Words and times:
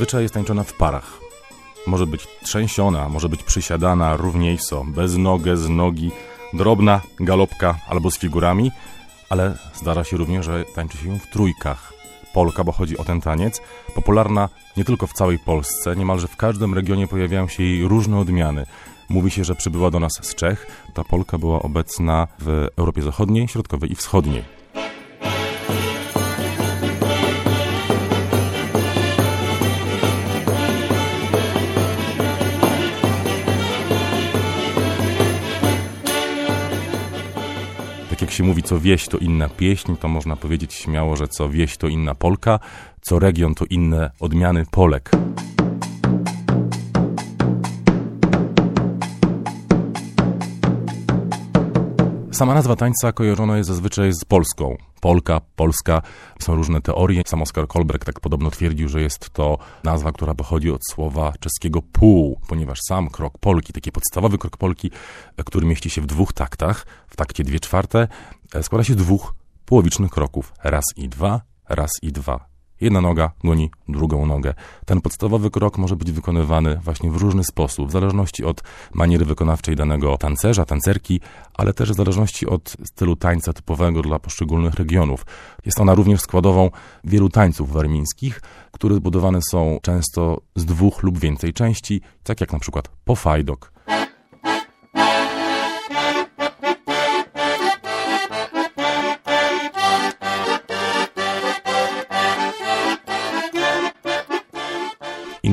Zazwyczaj 0.00 0.22
jest 0.22 0.34
tańczona 0.34 0.64
w 0.64 0.72
parach. 0.72 1.20
Może 1.86 2.06
być 2.06 2.26
trzęsiona, 2.42 3.08
może 3.08 3.28
być 3.28 3.42
przysiadana 3.42 4.16
równiejso, 4.16 4.84
bez 4.88 5.16
nogę, 5.16 5.56
z 5.56 5.68
nogi, 5.68 6.10
drobna 6.52 7.00
galopka 7.20 7.78
albo 7.88 8.10
z 8.10 8.18
figurami, 8.18 8.70
ale 9.28 9.56
zdarza 9.74 10.04
się 10.04 10.16
również, 10.16 10.46
że 10.46 10.64
tańczy 10.74 10.98
się 10.98 11.08
ją 11.08 11.18
w 11.18 11.26
trójkach. 11.26 11.92
Polka, 12.34 12.64
bo 12.64 12.72
chodzi 12.72 12.98
o 12.98 13.04
ten 13.04 13.20
taniec, 13.20 13.60
popularna 13.94 14.48
nie 14.76 14.84
tylko 14.84 15.06
w 15.06 15.12
całej 15.12 15.38
Polsce, 15.38 15.96
niemalże 15.96 16.28
w 16.28 16.36
każdym 16.36 16.74
regionie 16.74 17.08
pojawiają 17.08 17.48
się 17.48 17.62
jej 17.62 17.88
różne 17.88 18.18
odmiany. 18.18 18.66
Mówi 19.08 19.30
się, 19.30 19.44
że 19.44 19.54
przybyła 19.54 19.90
do 19.90 20.00
nas 20.00 20.12
z 20.22 20.34
Czech. 20.34 20.66
Ta 20.94 21.04
Polka 21.04 21.38
była 21.38 21.62
obecna 21.62 22.28
w 22.38 22.68
Europie 22.76 23.02
Zachodniej, 23.02 23.48
Środkowej 23.48 23.92
i 23.92 23.94
Wschodniej. 23.94 24.59
Jak 38.30 38.36
się 38.36 38.44
mówi, 38.44 38.62
co 38.62 38.80
wieś 38.80 39.08
to 39.08 39.18
inna 39.18 39.48
pieśń, 39.48 39.94
to 40.00 40.08
można 40.08 40.36
powiedzieć 40.36 40.74
śmiało, 40.74 41.16
że 41.16 41.28
co 41.28 41.48
wieś 41.48 41.76
to 41.76 41.88
inna 41.88 42.14
Polka, 42.14 42.58
co 43.00 43.18
region 43.18 43.54
to 43.54 43.64
inne 43.70 44.10
odmiany 44.20 44.66
Polek. 44.70 45.10
Sama 52.40 52.54
nazwa 52.54 52.76
tańca 52.76 53.12
kojarzona 53.12 53.56
jest 53.56 53.68
zazwyczaj 53.68 54.12
z 54.12 54.24
Polską. 54.24 54.76
Polka, 55.00 55.40
Polska. 55.56 56.02
Są 56.38 56.54
różne 56.54 56.80
teorie. 56.80 57.22
Sam 57.26 57.42
Oskar 57.42 57.68
Kolberg 57.68 58.04
tak 58.04 58.20
podobno 58.20 58.50
twierdził, 58.50 58.88
że 58.88 59.00
jest 59.00 59.30
to 59.30 59.58
nazwa, 59.84 60.12
która 60.12 60.34
pochodzi 60.34 60.70
od 60.70 60.80
słowa 60.90 61.32
czeskiego 61.40 61.82
pół, 61.82 62.40
ponieważ 62.48 62.78
sam 62.88 63.08
krok 63.10 63.38
Polki, 63.38 63.72
taki 63.72 63.92
podstawowy 63.92 64.38
krok 64.38 64.56
Polki, 64.56 64.90
który 65.44 65.66
mieści 65.66 65.90
się 65.90 66.00
w 66.00 66.06
dwóch 66.06 66.32
taktach, 66.32 66.86
w 67.08 67.16
takcie 67.16 67.44
dwie 67.44 67.60
czwarte, 67.60 68.08
składa 68.62 68.84
się 68.84 68.92
z 68.92 68.96
dwóch 68.96 69.34
połowicznych 69.66 70.10
kroków. 70.10 70.52
Raz 70.64 70.84
i 70.96 71.08
dwa, 71.08 71.40
raz 71.68 71.90
i 72.02 72.12
dwa. 72.12 72.49
Jedna 72.80 73.00
noga 73.00 73.30
goni 73.44 73.70
drugą 73.88 74.26
nogę. 74.26 74.54
Ten 74.86 75.00
podstawowy 75.00 75.50
krok 75.50 75.78
może 75.78 75.96
być 75.96 76.12
wykonywany 76.12 76.76
właśnie 76.76 77.10
w 77.10 77.16
różny 77.16 77.44
sposób, 77.44 77.88
w 77.88 77.92
zależności 77.92 78.44
od 78.44 78.62
maniery 78.94 79.24
wykonawczej 79.24 79.76
danego 79.76 80.18
tancerza, 80.18 80.64
tancerki, 80.64 81.20
ale 81.54 81.72
też 81.72 81.92
w 81.92 81.96
zależności 81.96 82.46
od 82.46 82.76
stylu 82.84 83.16
tańca 83.16 83.52
typowego 83.52 84.02
dla 84.02 84.18
poszczególnych 84.18 84.74
regionów. 84.74 85.26
Jest 85.66 85.80
ona 85.80 85.94
również 85.94 86.20
składową 86.20 86.70
wielu 87.04 87.28
tańców 87.28 87.72
warmińskich, 87.72 88.40
które 88.72 88.94
zbudowane 88.94 89.38
są 89.50 89.78
często 89.82 90.40
z 90.56 90.64
dwóch 90.64 91.02
lub 91.02 91.18
więcej 91.18 91.52
części, 91.52 92.00
tak 92.22 92.40
jak 92.40 92.52
na 92.52 92.58
przykład 92.58 92.88
pofajdok. 93.04 93.72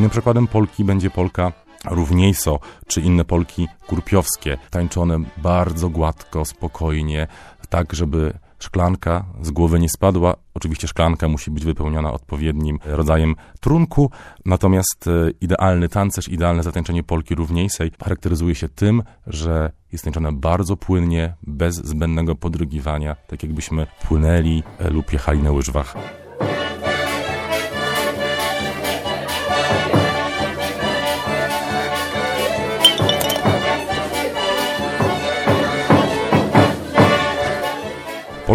Innym 0.07 0.11
przykładem 0.11 0.47
Polki 0.47 0.83
będzie 0.83 1.09
Polka 1.09 1.51
równiejso, 1.85 2.59
czy 2.87 3.01
inne 3.01 3.25
Polki 3.25 3.67
kurpiowskie, 3.87 4.57
tańczone 4.69 5.19
bardzo 5.37 5.89
gładko, 5.89 6.45
spokojnie, 6.45 7.27
tak 7.69 7.93
żeby 7.93 8.33
szklanka 8.59 9.25
z 9.41 9.51
głowy 9.51 9.79
nie 9.79 9.89
spadła. 9.89 10.35
Oczywiście 10.53 10.87
szklanka 10.87 11.27
musi 11.27 11.51
być 11.51 11.65
wypełniona 11.65 12.11
odpowiednim 12.11 12.79
rodzajem 12.85 13.35
trunku, 13.59 14.11
natomiast 14.45 15.07
e, 15.07 15.11
idealny 15.41 15.89
tancerz, 15.89 16.27
idealne 16.27 16.63
zatańczenie 16.63 17.03
Polki 17.03 17.35
równiejszej 17.35 17.91
charakteryzuje 18.03 18.55
się 18.55 18.69
tym, 18.69 19.03
że 19.27 19.71
jest 19.91 20.03
tańczone 20.03 20.31
bardzo 20.31 20.77
płynnie, 20.77 21.33
bez 21.43 21.75
zbędnego 21.75 22.35
podrygiwania, 22.35 23.15
tak 23.27 23.43
jakbyśmy 23.43 23.87
płynęli 24.07 24.63
e, 24.79 24.89
lub 24.89 25.13
jechali 25.13 25.43
na 25.43 25.51
łyżwach. 25.51 25.95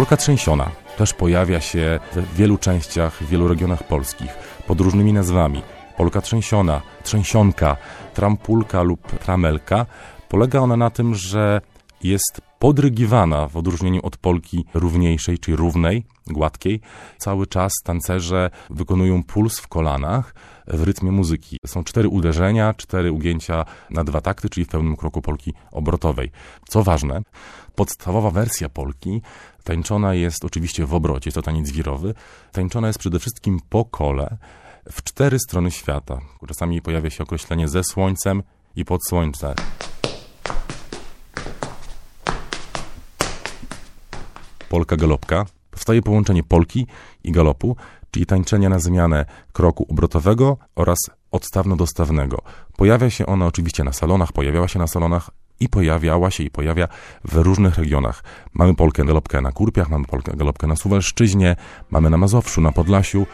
Polka 0.03 0.17
trzęsiona 0.17 0.71
też 0.97 1.13
pojawia 1.13 1.61
się 1.61 1.99
w 2.13 2.35
wielu 2.35 2.57
częściach, 2.57 3.13
w 3.13 3.29
wielu 3.29 3.47
regionach 3.47 3.83
polskich 3.83 4.29
pod 4.67 4.81
różnymi 4.81 5.13
nazwami. 5.13 5.61
Polka 5.97 6.21
trzęsiona, 6.21 6.81
trzęsionka, 7.03 7.77
trampulka 8.13 8.81
lub 8.81 9.19
tramelka. 9.19 9.85
Polega 10.29 10.59
ona 10.59 10.77
na 10.77 10.89
tym, 10.89 11.15
że 11.15 11.61
jest 12.03 12.41
podrygiwana 12.63 13.47
w 13.47 13.57
odróżnieniu 13.57 13.99
od 14.03 14.17
polki 14.17 14.65
równiejszej, 14.73 15.39
czyli 15.39 15.57
równej, 15.57 16.05
gładkiej. 16.27 16.81
Cały 17.17 17.47
czas 17.47 17.71
tancerze 17.83 18.49
wykonują 18.69 19.23
puls 19.23 19.59
w 19.59 19.67
kolanach 19.67 20.35
w 20.67 20.83
rytmie 20.83 21.11
muzyki. 21.11 21.57
Są 21.65 21.83
cztery 21.83 22.09
uderzenia, 22.09 22.73
cztery 22.73 23.11
ugięcia 23.11 23.65
na 23.89 24.03
dwa 24.03 24.21
takty, 24.21 24.49
czyli 24.49 24.65
w 24.65 24.69
pełnym 24.69 24.95
kroku 24.95 25.21
polki 25.21 25.53
obrotowej. 25.71 26.31
Co 26.67 26.83
ważne, 26.83 27.21
podstawowa 27.75 28.31
wersja 28.31 28.69
polki 28.69 29.21
tańczona 29.63 30.13
jest 30.13 30.45
oczywiście 30.45 30.85
w 30.85 30.93
obrocie, 30.93 31.31
to 31.31 31.41
taniec 31.41 31.71
wirowy. 31.71 32.13
Tańczona 32.51 32.87
jest 32.87 32.99
przede 32.99 33.19
wszystkim 33.19 33.59
po 33.69 33.85
kole 33.85 34.37
w 34.91 35.03
cztery 35.03 35.39
strony 35.39 35.71
świata. 35.71 36.21
Czasami 36.47 36.81
pojawia 36.81 37.09
się 37.09 37.23
określenie 37.23 37.67
ze 37.67 37.83
słońcem 37.83 38.43
i 38.75 38.85
pod 38.85 39.01
słońce. 39.09 39.55
Polka 44.73 44.95
galopka. 44.97 45.45
Powstaje 45.71 46.01
połączenie 46.01 46.43
polki 46.43 46.87
i 47.23 47.31
galopu, 47.31 47.75
czyli 48.11 48.25
tańczenia 48.25 48.69
na 48.69 48.79
zmianę 48.79 49.25
kroku 49.51 49.85
obrotowego 49.89 50.57
oraz 50.75 50.97
odstawno-dostawnego. 51.31 52.37
Pojawia 52.77 53.09
się 53.09 53.25
ona 53.25 53.45
oczywiście 53.45 53.83
na 53.83 53.93
salonach, 53.93 54.31
pojawiała 54.31 54.67
się 54.67 54.79
na 54.79 54.87
salonach 54.87 55.29
i 55.59 55.69
pojawiała 55.69 56.31
się 56.31 56.43
i 56.43 56.49
pojawia 56.49 56.87
w 57.25 57.33
różnych 57.33 57.77
regionach. 57.77 58.23
Mamy 58.53 58.75
Polkę 58.75 59.05
galopkę 59.05 59.41
na 59.41 59.51
Kurpiach, 59.51 59.89
mamy 59.89 60.05
Polkę 60.05 60.31
galopkę 60.37 60.67
na 60.67 60.75
Suwalszczyźnie, 60.75 61.55
mamy 61.89 62.09
na 62.09 62.17
Mazowszu, 62.17 62.61
na 62.61 62.71
Podlasiu. 62.71 63.25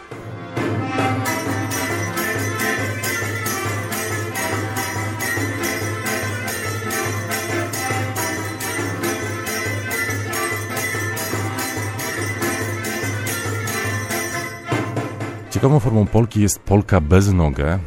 Ciekawą 15.59 15.79
formą 15.79 16.07
Polki 16.07 16.41
jest 16.41 16.59
Polka 16.59 17.01
bez 17.01 17.33
nogę. 17.33 17.79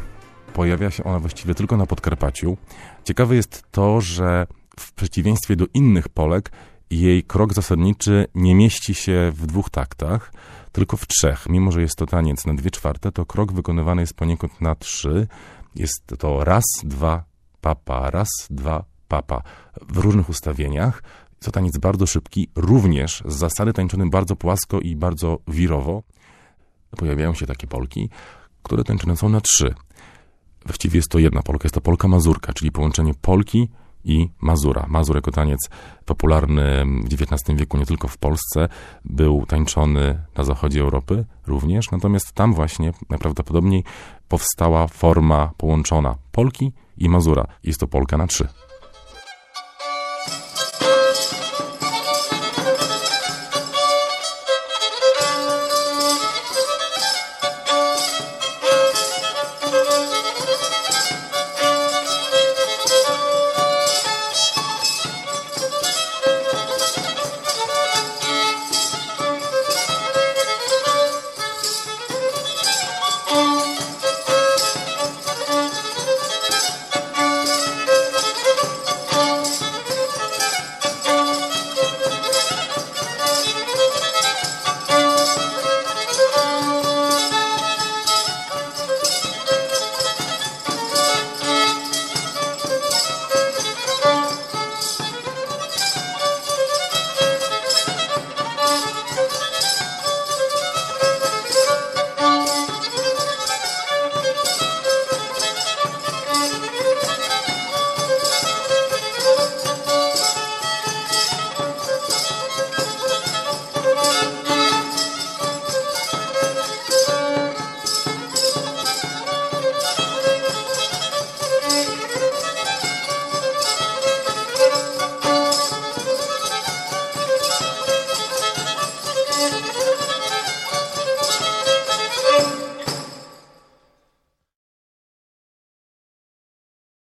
Pojawia 0.55 0.91
się 0.91 1.05
ona 1.05 1.19
właściwie 1.19 1.55
tylko 1.55 1.77
na 1.77 1.87
Podkarpaciu. 1.87 2.57
Ciekawe 3.05 3.35
jest 3.35 3.65
to, 3.71 4.01
że 4.01 4.47
w 4.81 4.93
przeciwieństwie 4.93 5.57
do 5.57 5.67
innych 5.75 6.09
Polek, 6.09 6.53
jej 6.91 7.23
krok 7.23 7.55
zasadniczy 7.55 8.27
nie 8.35 8.55
mieści 8.55 8.95
się 8.95 9.33
w 9.35 9.47
dwóch 9.47 9.71
taktach, 9.71 10.33
tylko 10.73 10.97
w 10.97 11.07
trzech. 11.07 11.47
Mimo, 11.49 11.73
że 11.73 11.81
jest 11.83 11.97
to 11.97 12.07
taniec 12.07 12.47
na 12.47 12.55
dwie 12.55 12.71
czwarte, 12.71 13.13
to 13.13 13.27
krok 13.27 13.53
wykonywany 13.53 14.03
jest 14.03 14.15
poniekąd 14.15 14.61
na 14.61 14.75
trzy. 14.75 15.27
Jest 15.75 16.07
to 16.19 16.45
raz, 16.45 16.65
dwa, 16.85 17.25
papa, 17.61 18.11
raz, 18.11 18.29
dwa, 18.51 18.85
papa 19.09 19.43
w 19.89 19.97
różnych 19.97 20.29
ustawieniach. 20.29 21.03
Jest 21.31 21.45
to 21.45 21.51
taniec 21.51 21.79
bardzo 21.79 22.07
szybki, 22.07 22.49
również 22.57 23.23
z 23.27 23.37
zasady 23.37 23.73
tańczony 23.73 24.11
bardzo 24.11 24.37
płasko 24.37 24.81
i 24.81 24.97
bardzo 24.97 25.39
wirowo 25.49 26.03
pojawiają 26.97 27.35
się 27.35 27.47
takie 27.47 27.67
Polki, 27.67 28.09
które 28.63 28.85
tańczone 28.85 29.17
są 29.17 29.29
na 29.29 29.41
trzy. 29.41 29.75
Właściwie 30.67 30.99
jest 30.99 31.09
to 31.09 31.19
jedna 31.19 31.43
Polka, 31.43 31.65
jest 31.65 31.75
to 31.75 31.81
Polka 31.81 32.09
Mazurka, 32.09 32.53
czyli 32.53 32.73
połączenie 32.73 33.15
Polki 33.23 33.69
i 34.05 34.29
Mazura. 34.41 34.87
Mazur 34.89 35.17
jako 35.17 35.31
taniec 35.31 35.71
popularny 36.05 36.85
w 37.05 37.15
XIX 37.15 37.59
wieku 37.59 37.79
nie 37.79 37.87
tylko 37.87 38.09
w 38.09 38.19
Polsce, 38.19 38.69
był 39.05 39.47
tańczony 39.47 40.23
na 40.37 40.45
zachodzie 40.45 40.81
Europy 40.81 41.25
również, 41.47 41.91
natomiast 41.91 42.33
tam 42.33 42.55
właśnie 42.55 42.93
najprawdopodobniej 43.11 43.85
powstała 44.29 44.87
forma 44.87 45.51
połączona 45.57 46.15
Polki 46.33 46.73
i 46.99 47.09
Mazura. 47.09 47.47
Jest 47.65 47.81
to 47.81 47.87
Polka 47.87 48.17
na 48.17 48.27
trzy. 48.27 48.49